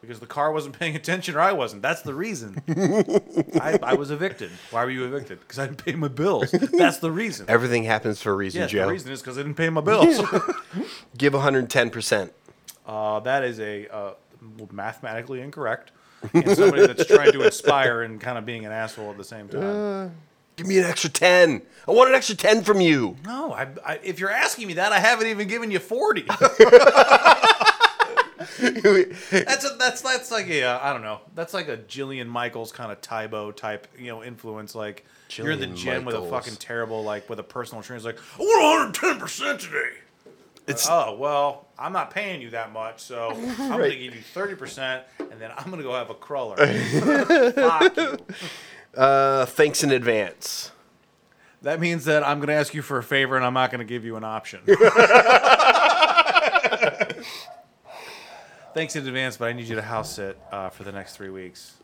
because 0.01 0.21
the 0.21 0.27
car 0.27 0.53
wasn't 0.53 0.79
paying 0.79 0.95
attention 0.97 1.35
or 1.35 1.41
I 1.41 1.53
wasn't. 1.53 1.81
That's 1.81 2.03
the 2.03 2.13
reason. 2.13 2.63
I, 3.59 3.79
I 3.83 3.95
was 3.95 4.11
evicted. 4.11 4.51
Why 4.71 4.85
were 4.85 4.91
you 4.91 5.05
evicted? 5.07 5.41
Because 5.41 5.59
I 5.59 5.65
didn't 5.67 5.83
pay 5.83 5.95
my 5.95 6.09
bills. 6.09 6.51
That's 6.51 6.99
the 6.99 7.11
reason. 7.11 7.47
Everything 7.49 7.85
happens 7.85 8.21
for 8.21 8.31
a 8.33 8.35
reason, 8.35 8.61
Yes, 8.61 8.71
Joe. 8.71 8.85
the 8.85 8.93
reason 8.93 9.13
is 9.13 9.23
because 9.23 9.39
I 9.39 9.43
didn't 9.43 9.55
pay 9.57 9.71
my 9.71 9.81
bills. 9.81 10.19
Give 11.17 11.33
110%. 11.33 12.31
Uh, 12.87 13.21
that 13.21 13.45
is 13.45 13.61
a 13.61 13.89
uh, 13.89 14.15
mathematically 14.71 15.41
incorrect. 15.41 15.93
And 16.33 16.57
somebody 16.57 16.87
that's 16.87 17.07
trying 17.07 17.33
to 17.33 17.43
inspire 17.43 18.03
and 18.03 18.21
kind 18.21 18.39
of 18.39 18.47
being 18.47 18.65
an 18.65 18.73
asshole 18.73 19.11
at 19.11 19.19
the 19.19 19.25
same 19.25 19.49
time. 19.49 20.15
Give 20.57 20.67
me 20.67 20.79
an 20.79 20.85
extra 20.85 21.11
10. 21.11 21.63
I 21.87 21.91
want 21.91 22.11
an 22.11 22.15
extra 22.15 22.37
10 22.37 22.63
from 22.63 22.81
you. 22.81 23.17
No, 23.25 23.53
I, 23.53 23.67
I, 23.85 24.01
if 24.05 24.21
you're 24.21 24.31
asking 24.31 24.69
me 24.69 24.75
that, 24.75 24.93
I 24.93 25.01
haven't 25.01 25.27
even 25.27 25.49
given 25.49 25.71
you 25.71 25.81
40. 25.81 26.23
that's 28.61 29.65
a, 29.65 29.77
that's 29.79 30.01
that's 30.03 30.31
like 30.31 30.49
a 30.49 30.63
uh, 30.63 30.93
don't 30.93 31.03
know. 31.03 31.21
That's 31.35 31.55
like 31.55 31.69
a 31.69 31.77
Jillian 31.77 32.29
Michaels 32.29 32.71
kind 32.71 32.93
of 32.93 33.01
Tae 33.01 33.27
Bo 33.27 33.51
type, 33.51 33.89
you 33.99 34.07
know, 34.07 34.23
influence. 34.23 34.75
Like 34.75 35.05
you're 35.31 35.51
in 35.51 35.61
the 35.61 35.67
Jillian 35.67 35.77
gym 35.77 36.05
with 36.05 36.15
a 36.15 36.23
fucking 36.23 36.57
terrible 36.57 37.03
like 37.03 37.29
with 37.29 37.41
a 37.41 37.45
personal 37.45 37.83
trainer. 37.83 37.97
It's 37.97 38.07
like 38.07 38.19
I 38.39 38.43
want 38.43 38.99
110 39.01 39.19
percent 39.19 39.61
today. 39.61 39.99
It's 40.67 40.87
Oh 40.89 41.17
well, 41.19 41.67
I'm 41.79 41.93
not 41.93 42.11
paying 42.11 42.41
you 42.41 42.51
that 42.51 42.73
much, 42.73 43.01
so 43.01 43.31
I'm 43.33 43.57
gonna 43.71 43.91
give 43.91 44.15
you 44.15 44.23
30 44.23 44.55
percent, 44.55 45.05
and 45.19 45.41
then 45.41 45.51
I'm 45.57 45.71
gonna 45.71 45.83
go 45.83 45.93
have 45.95 46.11
a 46.11 46.15
crawler. 46.15 46.57
Uh, 48.97 49.45
thanks 49.47 49.83
in 49.83 49.91
advance. 49.91 50.71
That 51.63 51.81
means 51.81 52.05
that 52.05 52.23
I'm 52.23 52.39
gonna 52.39 52.53
ask 52.53 52.75
you 52.75 52.81
for 52.83 52.99
a 52.99 53.03
favor, 53.03 53.35
and 53.37 53.45
I'm 53.45 53.55
not 53.55 53.73
gonna 53.73 53.83
give 53.85 54.05
you 54.05 54.15
an 54.15 54.23
option. 54.23 54.61
Thanks 58.75 58.95
in 58.97 59.07
advance, 59.07 59.37
but 59.37 59.49
I 59.49 59.53
need 59.53 59.67
you 59.67 59.75
to 59.77 59.83
house 59.83 60.15
sit 60.17 60.39
uh, 60.53 60.69
for 60.69 60.85
the 60.85 60.93
next 60.93 61.17
three 61.17 61.31
weeks, 61.31 61.75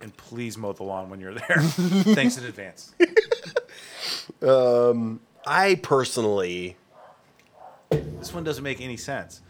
and 0.00 0.16
please 0.16 0.56
mow 0.56 0.72
the 0.72 0.84
lawn 0.84 1.10
when 1.10 1.20
you're 1.20 1.34
there. 1.34 1.58
Thanks 1.60 2.38
in 2.38 2.44
advance. 2.44 2.94
I 5.46 5.80
personally, 5.82 6.76
This 8.18 8.32
one 8.32 8.44
doesn't 8.44 8.64
make 8.64 8.80
any 8.80 8.96
sense. 8.96 9.40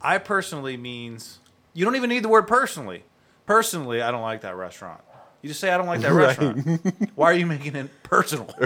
I 0.00 0.18
personally 0.18 0.76
means 0.76 1.40
you 1.72 1.84
don't 1.84 1.96
even 1.96 2.10
need 2.10 2.22
the 2.22 2.28
word 2.28 2.46
personally. 2.46 3.04
Personally, 3.46 4.02
I 4.02 4.10
don't 4.10 4.22
like 4.22 4.42
that 4.42 4.56
restaurant. 4.56 5.00
You 5.42 5.48
just 5.48 5.60
say 5.60 5.70
I 5.70 5.76
don't 5.76 5.86
like 5.86 6.00
that 6.00 6.12
restaurant. 6.12 7.10
Why 7.14 7.30
are 7.30 7.34
you 7.34 7.46
making 7.46 7.76
it 7.76 7.90
personal? 8.02 8.48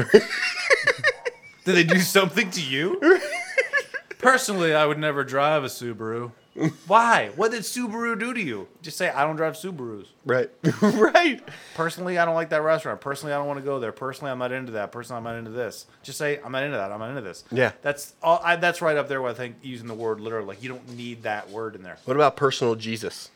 Did 1.65 1.75
they 1.75 1.85
do 1.85 1.99
something 1.99 2.51
to 2.53 2.63
you? 2.63 3.01
Personally, 4.19 4.75
I 4.75 4.87
would 4.87 4.99
never 4.99 5.23
drive 5.25 5.65
a 5.65 5.67
Subaru. 5.67 6.33
Why? 6.87 7.31
What 7.37 7.53
did 7.53 7.63
Subaru 7.63 8.19
do 8.19 8.35
to 8.35 8.41
you? 8.41 8.69
Just 8.83 8.97
say 8.97 9.09
I 9.11 9.25
don't 9.25 9.37
drive 9.37 9.55
Subarus. 9.55 10.07
right, 10.25 10.51
right. 10.83 11.43
Personally, 11.75 12.19
I 12.19 12.25
don't 12.25 12.35
like 12.35 12.51
that 12.51 12.63
restaurant. 12.63 13.01
Personally, 13.01 13.33
I 13.33 13.39
don't 13.39 13.47
want 13.47 13.59
to 13.59 13.65
go 13.65 13.79
there. 13.79 13.93
Personally, 13.93 14.31
I'm 14.31 14.39
not 14.39 14.53
into 14.53 14.73
that. 14.73 14.93
Personally, 14.93 15.19
I'm 15.19 15.25
not 15.25 15.37
into 15.37 15.51
this. 15.51 15.87
Just 16.03 16.19
say 16.19 16.41
I'm 16.45 16.53
not 16.53 16.63
into 16.63 16.77
that. 16.77 16.91
I'm 16.91 16.99
not 16.99 17.11
into 17.11 17.23
this. 17.23 17.45
Yeah. 17.51 17.73
that's 17.83 18.15
all. 18.23 18.41
I, 18.43 18.57
that's 18.57 18.83
right 18.83 18.97
up 18.97 19.09
there. 19.09 19.23
With 19.23 19.33
I 19.33 19.35
think 19.35 19.57
using 19.63 19.87
the 19.87 19.95
word 19.95 20.21
literal. 20.21 20.47
Like 20.47 20.63
you 20.63 20.69
don't 20.69 20.97
need 20.97 21.23
that 21.23 21.51
word 21.51 21.75
in 21.75 21.83
there. 21.83 21.99
What 22.05 22.17
about 22.17 22.37
personal 22.37 22.75
Jesus? 22.75 23.31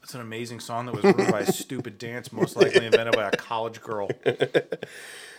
That's 0.00 0.14
an 0.14 0.20
amazing 0.20 0.60
song 0.60 0.84
that 0.86 0.94
was 0.94 1.02
written 1.02 1.30
by 1.30 1.40
a 1.40 1.46
stupid 1.52 1.98
dance, 1.98 2.30
most 2.30 2.56
likely 2.56 2.84
invented 2.84 3.16
by 3.16 3.26
a 3.26 3.30
college 3.30 3.80
girl. 3.80 4.10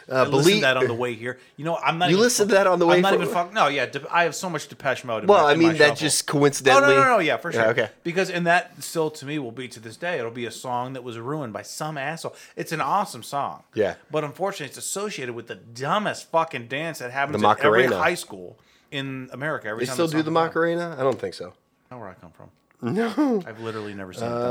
Uh, 0.09 0.29
believe. 0.29 0.61
that 0.61 0.77
on 0.77 0.87
the 0.87 0.93
way 1.05 1.13
here. 1.15 1.39
You 1.57 1.65
know, 1.65 1.77
I'm 1.77 1.97
not. 1.97 2.09
You 2.09 2.15
even 2.15 2.23
listened 2.23 2.49
to 2.49 2.55
that 2.55 2.67
on 2.67 2.79
the 2.79 2.85
way 2.85 2.97
I'm 2.97 3.01
not 3.01 3.13
from- 3.13 3.21
even 3.23 3.33
fuck. 3.33 3.53
No, 3.53 3.67
yeah, 3.67 3.85
De- 3.87 4.05
I 4.13 4.23
have 4.23 4.35
so 4.35 4.49
much 4.49 4.67
Depeche 4.67 5.03
Mode. 5.03 5.23
In 5.23 5.27
well, 5.27 5.43
my, 5.43 5.51
I 5.51 5.55
mean 5.55 5.73
that 5.73 5.79
shuffle. 5.79 5.95
just 5.95 6.29
Oh 6.29 6.33
coincidentally. 6.33 6.95
no, 6.95 7.03
no, 7.03 7.09
no, 7.13 7.19
yeah, 7.19 7.37
for 7.37 7.51
sure. 7.51 7.61
Yeah, 7.61 7.69
okay. 7.69 7.89
Because 8.03 8.29
and 8.29 8.45
that 8.45 8.83
still 8.83 9.09
to 9.11 9.25
me 9.25 9.39
will 9.39 9.51
be 9.51 9.67
to 9.69 9.79
this 9.79 9.97
day. 9.97 10.19
It'll 10.19 10.31
be 10.31 10.45
a 10.45 10.51
song 10.51 10.93
that 10.93 11.03
was 11.03 11.17
ruined 11.17 11.53
by 11.53 11.63
some 11.63 11.97
asshole. 11.97 12.35
It's 12.55 12.71
an 12.71 12.81
awesome 12.81 13.23
song. 13.23 13.63
Yeah. 13.73 13.95
But 14.11 14.23
unfortunately, 14.23 14.67
it's 14.67 14.77
associated 14.77 15.33
with 15.35 15.47
the 15.47 15.55
dumbest 15.55 16.29
fucking 16.29 16.67
dance 16.67 16.99
that 16.99 17.11
happens 17.11 17.41
in 17.43 17.55
every 17.65 17.87
high 17.87 18.15
school 18.15 18.57
in 18.91 19.29
America. 19.33 19.67
Every 19.69 19.85
They 19.85 19.91
still 19.91 20.07
do 20.07 20.21
the. 20.21 20.31
Macarena? 20.31 20.95
I 20.99 21.03
don't 21.03 21.19
think 21.19 21.33
so. 21.33 21.53
Know 21.89 21.97
where 21.97 22.09
I 22.09 22.13
come 22.13 22.31
from. 22.31 22.49
No, 22.81 23.41
I've 23.47 23.59
literally 23.61 23.93
never 23.93 24.13
seen 24.13 24.25
it. 24.25 24.29
done. 24.29 24.41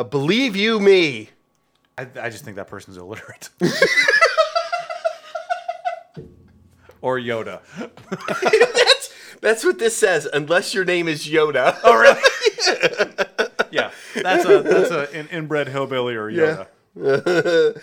Uh, 0.00 0.02
believe 0.04 0.56
you 0.56 0.78
me. 0.80 1.30
I, 1.96 2.06
I 2.20 2.28
just 2.28 2.44
think 2.44 2.56
that 2.56 2.66
person's 2.68 2.96
illiterate. 2.96 3.48
or 7.00 7.18
Yoda. 7.18 7.60
that's 7.78 9.14
that's 9.40 9.64
what 9.64 9.78
this 9.78 9.96
says. 9.96 10.26
Unless 10.32 10.74
your 10.74 10.84
name 10.84 11.08
is 11.08 11.26
Yoda. 11.26 11.78
Oh, 11.84 11.96
really? 11.96 12.20
yeah, 13.70 13.90
that's 14.14 14.44
a 14.44 14.62
that's 14.62 14.90
a 14.90 15.10
an 15.18 15.28
inbred 15.28 15.68
hillbilly 15.68 16.14
or 16.16 16.30
Yoda. 16.30 16.66
Yeah. 16.96 17.82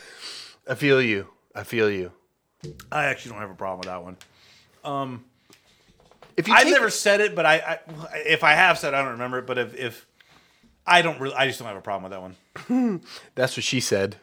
I 0.67 0.75
feel 0.75 1.01
you. 1.01 1.27
I 1.53 1.63
feel 1.63 1.89
you. 1.89 2.12
I 2.91 3.05
actually 3.05 3.34
don't 3.34 3.41
have 3.41 3.51
a 3.51 3.55
problem 3.55 3.79
with 3.79 3.88
that 3.88 4.03
one. 4.03 4.17
Um, 4.84 5.25
If 6.36 6.48
you 6.48 6.53
I've 6.53 6.63
take- 6.63 6.74
never 6.74 6.89
said 6.89 7.22
it, 7.22 7.36
but 7.36 7.45
I, 7.45 7.55
I 7.57 7.79
if 8.25 8.43
I 8.43 8.53
have 8.53 8.77
said, 8.79 8.93
it, 8.93 8.98
I 8.98 9.01
don't 9.03 9.12
remember 9.12 9.39
it. 9.39 9.45
But 9.48 9.57
if, 9.60 9.75
if 9.75 10.05
I 10.86 11.01
don't 11.03 11.19
really, 11.22 11.36
I 11.36 11.48
just 11.48 11.60
don't 11.60 11.67
have 11.67 11.77
a 11.77 11.81
problem 11.81 12.03
with 12.12 12.12
that 12.12 12.22
one. 12.67 13.01
That's 13.36 13.55
what 13.55 13.63
she 13.63 13.79
said. 13.79 14.17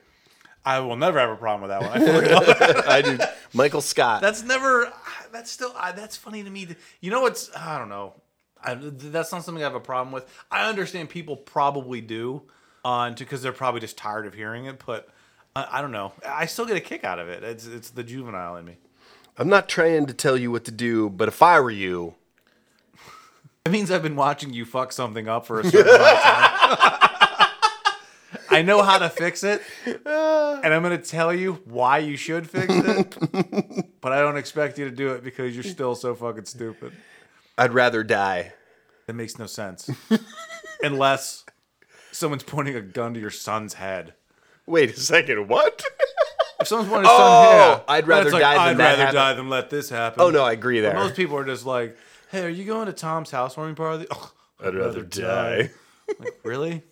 I 0.64 0.80
will 0.80 0.96
never 0.96 1.18
have 1.18 1.30
a 1.30 1.36
problem 1.36 1.68
with 1.68 1.70
that 1.70 1.82
one. 1.82 2.86
I 2.88 2.96
I 2.98 3.02
do. 3.02 3.18
Michael 3.52 3.80
Scott. 3.80 4.20
that's 4.20 4.42
never. 4.42 4.92
That's 5.32 5.50
still. 5.50 5.72
I, 5.76 5.92
that's 5.92 6.16
funny 6.16 6.42
to 6.44 6.50
me. 6.50 6.68
You 7.00 7.10
know 7.10 7.20
what's? 7.22 7.54
I 7.56 7.78
don't 7.78 7.88
know. 7.88 8.14
I, 8.62 8.74
that's 8.74 9.32
not 9.32 9.44
something 9.44 9.62
I 9.62 9.66
have 9.66 9.74
a 9.74 9.80
problem 9.80 10.12
with. 10.12 10.24
I 10.50 10.68
understand 10.68 11.08
people 11.08 11.36
probably 11.36 12.00
do, 12.00 12.42
uh, 12.84 12.88
on 12.88 13.14
because 13.14 13.42
they're 13.42 13.52
probably 13.52 13.80
just 13.80 13.98
tired 13.98 14.24
of 14.26 14.34
hearing 14.34 14.66
it. 14.66 14.80
But 14.86 15.08
I, 15.56 15.66
I 15.72 15.80
don't 15.82 15.90
know. 15.90 16.12
I 16.26 16.46
still 16.46 16.66
get 16.66 16.76
a 16.76 16.80
kick 16.80 17.02
out 17.02 17.18
of 17.18 17.28
it. 17.28 17.42
It's 17.42 17.66
it's 17.66 17.90
the 17.90 18.04
juvenile 18.04 18.56
in 18.56 18.64
me. 18.64 18.76
I'm 19.36 19.48
not 19.48 19.68
trying 19.68 20.06
to 20.06 20.14
tell 20.14 20.36
you 20.36 20.50
what 20.50 20.64
to 20.66 20.70
do, 20.70 21.08
but 21.10 21.26
if 21.26 21.42
I 21.42 21.58
were 21.58 21.70
you, 21.70 22.14
It 23.64 23.70
means 23.70 23.90
I've 23.90 24.02
been 24.02 24.16
watching 24.16 24.52
you 24.52 24.64
fuck 24.64 24.92
something 24.92 25.28
up 25.28 25.46
for 25.46 25.60
a 25.60 25.64
certain 25.64 25.94
amount 25.94 26.02
of 26.02 26.18
time. 26.18 27.10
I 28.52 28.62
know 28.62 28.82
how 28.82 28.98
to 28.98 29.08
fix 29.08 29.42
it, 29.44 29.62
and 29.86 30.08
I'm 30.74 30.82
going 30.82 30.96
to 30.98 31.04
tell 31.04 31.32
you 31.34 31.54
why 31.64 31.98
you 31.98 32.16
should 32.16 32.48
fix 32.48 32.66
it, 32.72 34.00
but 34.00 34.12
I 34.12 34.20
don't 34.20 34.36
expect 34.36 34.78
you 34.78 34.84
to 34.84 34.90
do 34.94 35.08
it 35.12 35.24
because 35.24 35.54
you're 35.54 35.64
still 35.64 35.94
so 35.94 36.14
fucking 36.14 36.44
stupid. 36.44 36.92
I'd 37.58 37.72
rather 37.72 38.02
die. 38.04 38.52
That 39.06 39.14
makes 39.14 39.38
no 39.38 39.46
sense. 39.46 39.90
Unless 40.82 41.44
someone's 42.12 42.42
pointing 42.42 42.76
a 42.76 42.80
gun 42.80 43.14
to 43.14 43.20
your 43.20 43.30
son's 43.30 43.74
head. 43.74 44.14
Wait 44.66 44.90
a 44.90 44.96
second. 45.00 45.48
What? 45.48 45.82
If 46.60 46.68
someone's 46.68 46.88
pointing 46.90 47.10
a 47.10 47.12
Oh, 47.12 47.16
son, 47.18 47.56
yeah, 47.56 47.80
I'd 47.88 48.06
rather 48.06 48.30
die 48.30 48.38
than 48.38 48.40
I'd 48.58 48.76
that 48.76 48.84
rather 48.84 49.02
happen. 49.02 49.14
die 49.14 49.32
than 49.34 49.48
let 49.48 49.70
this 49.70 49.88
happen. 49.90 50.22
oh 50.22 50.30
no, 50.30 50.44
I 50.44 50.52
agree 50.52 50.80
there. 50.80 50.94
Most 50.94 51.16
people 51.16 51.36
are 51.36 51.44
just 51.44 51.66
like, 51.66 51.96
"Hey, 52.30 52.44
are 52.44 52.48
you 52.48 52.64
going 52.64 52.86
to 52.86 52.92
Tom's 52.92 53.30
housewarming 53.32 53.74
party?" 53.74 54.06
Oh, 54.64 54.68
I'd 54.68 54.74
rather 54.76 55.02
die. 55.02 55.70
Like, 56.18 56.38
really? 56.44 56.82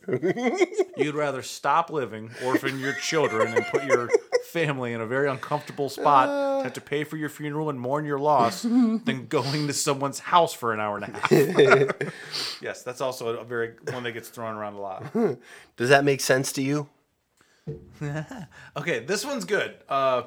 You'd 0.97 1.15
rather 1.15 1.43
stop 1.43 1.91
living, 1.91 2.31
orphan 2.45 2.79
your 2.79 2.95
children, 2.95 3.55
and 3.55 3.65
put 3.67 3.85
your 3.85 4.09
family 4.47 4.93
in 4.93 5.01
a 5.01 5.07
very 5.07 5.29
uncomfortable 5.29 5.89
spot 5.89 6.29
to 6.59 6.65
have 6.65 6.73
to 6.75 6.81
pay 6.81 7.05
for 7.05 7.17
your 7.17 7.29
funeral 7.29 7.71
and 7.71 7.79
mourn 7.81 8.05
your 8.05 8.19
loss 8.19 8.63
than 8.63 9.27
going 9.29 9.67
to 9.67 9.73
someone's 9.73 10.19
house 10.19 10.53
for 10.53 10.73
an 10.73 10.81
hour 10.81 10.97
and 10.97 11.05
a 11.05 11.19
half. 11.19 12.13
yes, 12.63 12.83
that's 12.83 13.01
also 13.01 13.39
a 13.39 13.45
very 13.45 13.75
one 13.91 14.03
that 14.05 14.13
gets 14.13 14.29
thrown 14.29 14.57
around 14.57 14.75
a 14.75 14.81
lot. 14.81 15.13
Does 15.77 15.89
that 15.91 16.05
make 16.05 16.21
sense 16.21 16.53
to 16.53 16.63
you? 16.63 16.89
Okay, 18.77 19.01
this 19.01 19.25
one's 19.25 19.45
good. 19.45 19.75
Uh, 19.89 20.23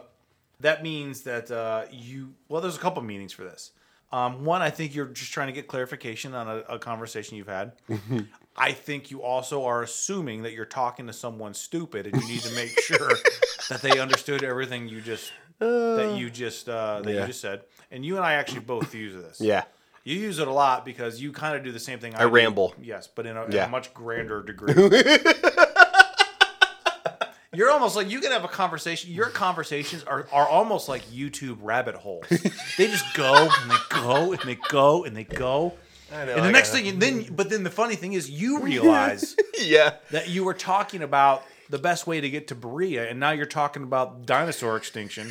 that 0.60 0.84
means 0.84 1.22
that 1.22 1.52
uh, 1.52 1.86
you. 1.92 2.34
Well, 2.48 2.62
there's 2.62 2.78
a 2.78 2.80
couple 2.80 3.02
meanings 3.02 3.34
for 3.34 3.44
this. 3.44 3.72
Um, 4.12 4.46
one, 4.46 4.62
I 4.62 4.70
think 4.70 4.94
you're 4.94 5.08
just 5.08 5.32
trying 5.32 5.48
to 5.48 5.54
get 5.54 5.68
clarification 5.68 6.36
on 6.36 6.48
a, 6.48 6.58
a 6.76 6.80
conversation 6.80 7.36
you've 7.36 7.48
had. 7.48 7.74
I 8.56 8.72
think 8.74 9.10
you 9.12 9.24
also 9.24 9.66
are 9.66 9.82
assuming 9.82 10.44
that 10.44 10.54
you're 10.54 10.66
talking 10.66 11.08
to 11.08 11.14
someone 11.14 11.54
stupid, 11.54 12.06
and 12.08 12.22
you 12.22 12.28
need 12.28 12.42
to 12.42 12.54
make 12.56 12.80
sure 12.84 13.12
that 13.70 13.82
they 13.82 14.00
understood 14.00 14.44
everything 14.44 14.88
you 14.88 15.02
just 15.02 15.32
that 15.60 16.16
you 16.18 16.30
just 16.30 16.68
uh, 16.70 17.02
that 17.02 17.14
Yeah. 17.14 17.22
you 17.22 17.28
just 17.28 17.42
said. 17.42 17.62
And 17.92 18.06
you 18.06 18.18
and 18.18 18.26
I 18.26 18.34
actually 18.34 18.62
both 18.62 18.94
use 18.94 19.16
this. 19.16 19.40
Yeah. 19.42 19.64
You 20.04 20.18
use 20.20 20.40
it 20.40 20.48
a 20.48 20.52
lot 20.52 20.84
because 20.84 21.22
you 21.22 21.32
kind 21.32 21.56
of 21.56 21.64
do 21.64 21.72
the 21.72 21.80
same 21.80 21.98
thing. 22.00 22.14
I, 22.16 22.24
do. 22.24 22.28
ramble. 22.30 22.74
Yes, 22.82 23.08
but 23.08 23.26
in 23.26 23.38
a, 23.38 23.46
in 23.46 23.56
a 23.56 23.68
much 23.70 23.94
grander 23.94 24.44
degree. 24.44 24.74
You're 27.56 27.70
almost 27.70 27.96
like 27.96 28.10
you 28.10 28.20
can 28.20 28.32
have 28.32 28.44
a 28.44 28.48
conversation. 28.48 29.12
Your 29.12 29.28
conversations 29.30 30.04
are, 30.06 30.28
are 30.32 30.48
almost 30.48 30.90
like 30.90 31.04
YouTube 31.12 31.58
rabbit 31.62 31.94
holes. 31.94 32.26
They 32.30 32.88
just 32.88 33.06
go 33.14 33.48
and 33.62 33.72
they 33.72 33.76
go 33.92 34.32
and 34.34 34.42
they 34.42 34.56
go 34.70 35.04
and 35.04 35.16
they 35.16 35.24
go. 35.24 35.74
I 36.14 36.26
know. 36.26 36.36
And 36.36 36.46
the 36.46 36.52
next 36.52 36.72
thing, 36.72 36.86
you, 36.86 36.92
then 36.94 37.24
but 37.32 37.50
then 37.50 37.64
the 37.64 37.70
funny 37.72 37.96
thing 37.96 38.14
is, 38.14 38.30
you 38.30 38.60
realize 38.62 39.36
Yeah. 39.60 39.96
that 40.12 40.30
you 40.30 40.44
were 40.44 40.54
talking 40.54 41.02
about 41.02 41.44
the 41.70 41.80
best 41.80 42.06
way 42.06 42.22
to 42.22 42.30
get 42.30 42.48
to 42.50 42.56
Berea, 42.56 43.10
and 43.10 43.20
now 43.20 43.32
you're 43.32 43.46
talking 43.46 43.84
about 43.84 44.26
dinosaur 44.26 44.78
extinction, 44.78 45.30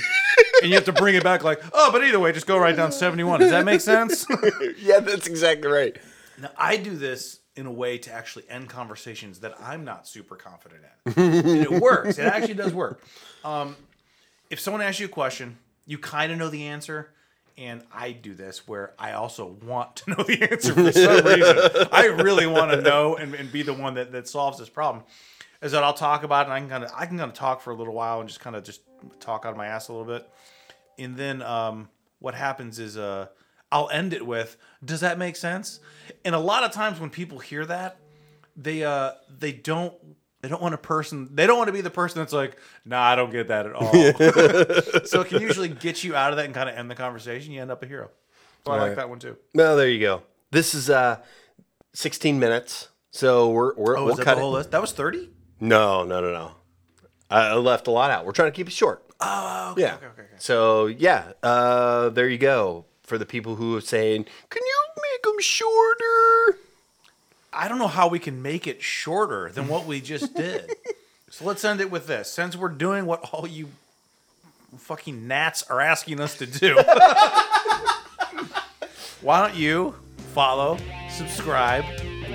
and 0.61 0.71
you 0.71 0.75
have 0.77 0.87
to 0.87 0.93
bring 0.93 1.15
it 1.15 1.23
back 1.23 1.45
like, 1.45 1.62
oh, 1.73 1.93
but 1.93 2.03
either 2.03 2.19
way, 2.19 2.33
just 2.33 2.47
go 2.47 2.59
right 2.59 2.75
down 2.75 2.91
71. 2.91 3.41
Does 3.41 3.51
that 3.51 3.65
make 3.65 3.81
sense? 3.81 4.27
yeah, 4.79 4.99
that's 5.01 5.27
exactly 5.29 5.71
right. 5.71 5.97
Now, 6.41 6.51
I 6.57 6.79
do 6.79 6.97
this 6.97 7.39
in 7.55 7.67
a 7.67 7.71
way 7.71 7.99
to 7.99 8.11
actually 8.12 8.45
end 8.49 8.69
conversations 8.71 9.41
that 9.41 9.55
I'm 9.61 9.85
not 9.85 10.09
super 10.09 10.35
confident 10.35 10.81
in. 11.07 11.12
and 11.17 11.47
it 11.47 11.71
works. 11.71 12.19
It 12.19 12.25
actually 12.25 12.55
does 12.55 12.73
work. 12.73 13.03
Um, 13.45 13.77
if 14.51 14.59
someone 14.59 14.81
asks 14.83 14.99
you 15.01 15.07
a 15.07 15.11
question, 15.11 15.59
you 15.87 15.99
kind 15.99 16.33
of 16.33 16.39
know 16.39 16.49
the 16.49 16.67
answer. 16.67 17.11
And 17.59 17.82
I 17.92 18.12
do 18.12 18.35
this 18.35 18.66
where 18.66 18.94
I 18.99 19.12
also 19.12 19.56
want 19.64 19.97
to 19.97 20.11
know 20.11 20.23
the 20.23 20.50
answer 20.50 20.75
for 20.75 20.92
some 20.92 21.25
reason. 21.25 21.88
I 21.92 22.06
really 22.06 22.47
want 22.47 22.71
to 22.73 22.80
know 22.80 23.16
and, 23.16 23.35
and 23.35 23.52
be 23.52 23.62
the 23.62 23.75
one 23.75 23.94
that, 23.94 24.12
that 24.12 24.28
solves 24.28 24.59
this 24.59 24.68
problem. 24.68 25.04
Is 25.61 25.73
that 25.73 25.85
I'll 25.85 25.94
talk 25.94 26.25
about 26.25 26.47
it 26.47 26.50
and 26.50 26.54
I 26.54 26.61
can 26.61 26.68
kind 26.68 26.85
of 26.85 26.90
I 26.97 27.06
can 27.06 27.18
kind 27.18 27.30
of 27.30 27.37
talk 27.37 27.61
for 27.61 27.71
a 27.71 27.75
little 27.76 27.94
while 27.94 28.21
and 28.21 28.28
just 28.28 28.40
kind 28.40 28.56
of 28.56 28.64
just 28.64 28.80
talk 29.21 29.47
out 29.47 29.52
of 29.52 29.56
my 29.56 29.66
ass 29.66 29.88
a 29.88 29.92
little 29.92 30.06
bit. 30.06 30.28
And 30.99 31.16
then 31.16 31.40
um, 31.42 31.88
what 32.18 32.35
happens 32.35 32.78
is 32.78 32.97
uh, 32.97 33.28
I'll 33.71 33.88
end 33.90 34.12
it 34.12 34.26
with, 34.26 34.56
"Does 34.85 35.00
that 35.00 35.18
make 35.18 35.37
sense?" 35.37 35.78
And 36.25 36.35
a 36.35 36.38
lot 36.40 36.64
of 36.64 36.73
times 36.73 36.99
when 36.99 37.11
people 37.11 37.38
hear 37.38 37.64
that, 37.66 37.97
they 38.56 38.82
uh 38.85 39.12
they 39.38 39.52
don't 39.52 39.94
they 40.42 40.49
don't 40.49 40.61
want 40.61 40.75
a 40.75 40.78
person 40.78 41.28
they 41.32 41.46
don't 41.46 41.56
want 41.56 41.68
to 41.68 41.72
be 41.72 41.80
the 41.80 41.90
person 41.90 42.20
that's 42.20 42.32
like, 42.32 42.56
"Nah, 42.84 43.00
I 43.02 43.16
don't 43.16 43.30
get 43.30 43.49
that 43.49 43.66
at 43.66 43.72
all." 43.75 43.92
so 45.06 45.20
it 45.22 45.28
can 45.28 45.40
usually 45.40 45.68
get 45.68 46.04
you 46.04 46.14
out 46.14 46.30
of 46.32 46.37
that 46.37 46.44
and 46.46 46.54
kind 46.54 46.68
of 46.68 46.76
end 46.76 46.90
the 46.90 46.94
conversation. 46.94 47.52
You 47.52 47.62
end 47.62 47.70
up 47.70 47.82
a 47.82 47.87
hero. 47.87 48.11
So 48.66 48.72
I 48.72 48.76
like 48.76 48.88
Right. 48.88 48.96
that 48.96 49.08
one 49.08 49.18
too. 49.18 49.37
No, 49.54 49.76
there 49.76 49.88
you 49.88 50.00
go. 50.00 50.22
This 50.50 50.75
is 50.75 50.90
uh, 50.90 51.18
16 51.94 52.38
minutes. 52.38 52.88
So 53.11 53.50
we're, 53.50 53.75
we're 53.75 53.99
Oh, 53.99 54.04
we'll 54.06 54.14
that 54.16 54.25
cut 54.25 54.34
the 54.34 54.40
it. 54.40 54.42
whole 54.42 54.52
list? 54.52 54.70
That 54.70 54.80
was 54.80 54.92
thirty. 54.92 55.30
No, 55.61 56.04
no, 56.04 56.20
no, 56.20 56.32
no. 56.32 56.52
I 57.30 57.49
I 57.49 57.54
left 57.54 57.87
a 57.87 57.90
lot 57.90 58.11
out. 58.11 58.25
We're 58.26 58.32
trying 58.32 58.50
to 58.50 58.56
keep 58.56 58.66
it 58.68 58.72
short. 58.72 59.04
Oh, 59.20 59.70
okay, 59.72 59.82
Yeah. 59.82 59.94
okay, 59.94 60.06
okay, 60.06 60.22
okay. 60.22 60.34
So 60.38 60.87
yeah, 60.87 61.32
uh, 61.42 62.08
there 62.11 62.28
you 62.28 62.38
go. 62.38 62.87
For 63.04 63.18
the 63.18 63.26
people 63.26 63.56
who 63.56 63.76
are 63.76 63.80
saying, 63.80 64.25
"Can 64.49 64.62
you 64.64 64.82
make 65.12 65.22
them 65.22 65.40
shorter?" 65.40 66.58
I 67.52 67.68
don't 67.68 67.78
know 67.78 67.87
how 67.88 68.09
we 68.09 68.18
can 68.18 68.40
make 68.42 68.66
it 68.66 68.82
shorter 68.82 69.50
than 69.52 69.68
what 69.68 69.87
we 69.87 70.00
just 70.00 70.35
did. 70.42 70.73
so 71.30 71.44
let's 71.44 71.64
end 71.64 71.80
it 71.80 71.90
with 71.90 72.06
this. 72.06 72.30
Since 72.30 72.56
we're 72.56 72.68
doing 72.68 73.04
what 73.06 73.28
all 73.32 73.47
you 73.47 73.68
fucking 74.78 75.26
gnats 75.28 75.62
are 75.64 75.80
asking 75.80 76.21
us 76.21 76.37
to 76.38 76.47
do, 76.47 76.75
why 79.21 79.47
don't 79.47 79.54
you 79.56 79.94
follow, 80.35 80.78
subscribe, 81.11 81.85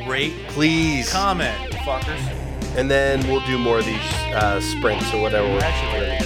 rate, 0.07 0.33
Please. 0.49 1.11
comment, 1.11 1.73
fuckers? 1.73 2.19
And 2.77 2.91
then 2.91 3.27
we'll 3.27 3.45
do 3.47 3.57
more 3.57 3.79
of 3.79 3.85
these 3.85 4.13
uh, 4.35 4.61
sprints 4.61 5.11
or 5.13 5.21
whatever. 5.21 5.47
Actually, 5.63 6.16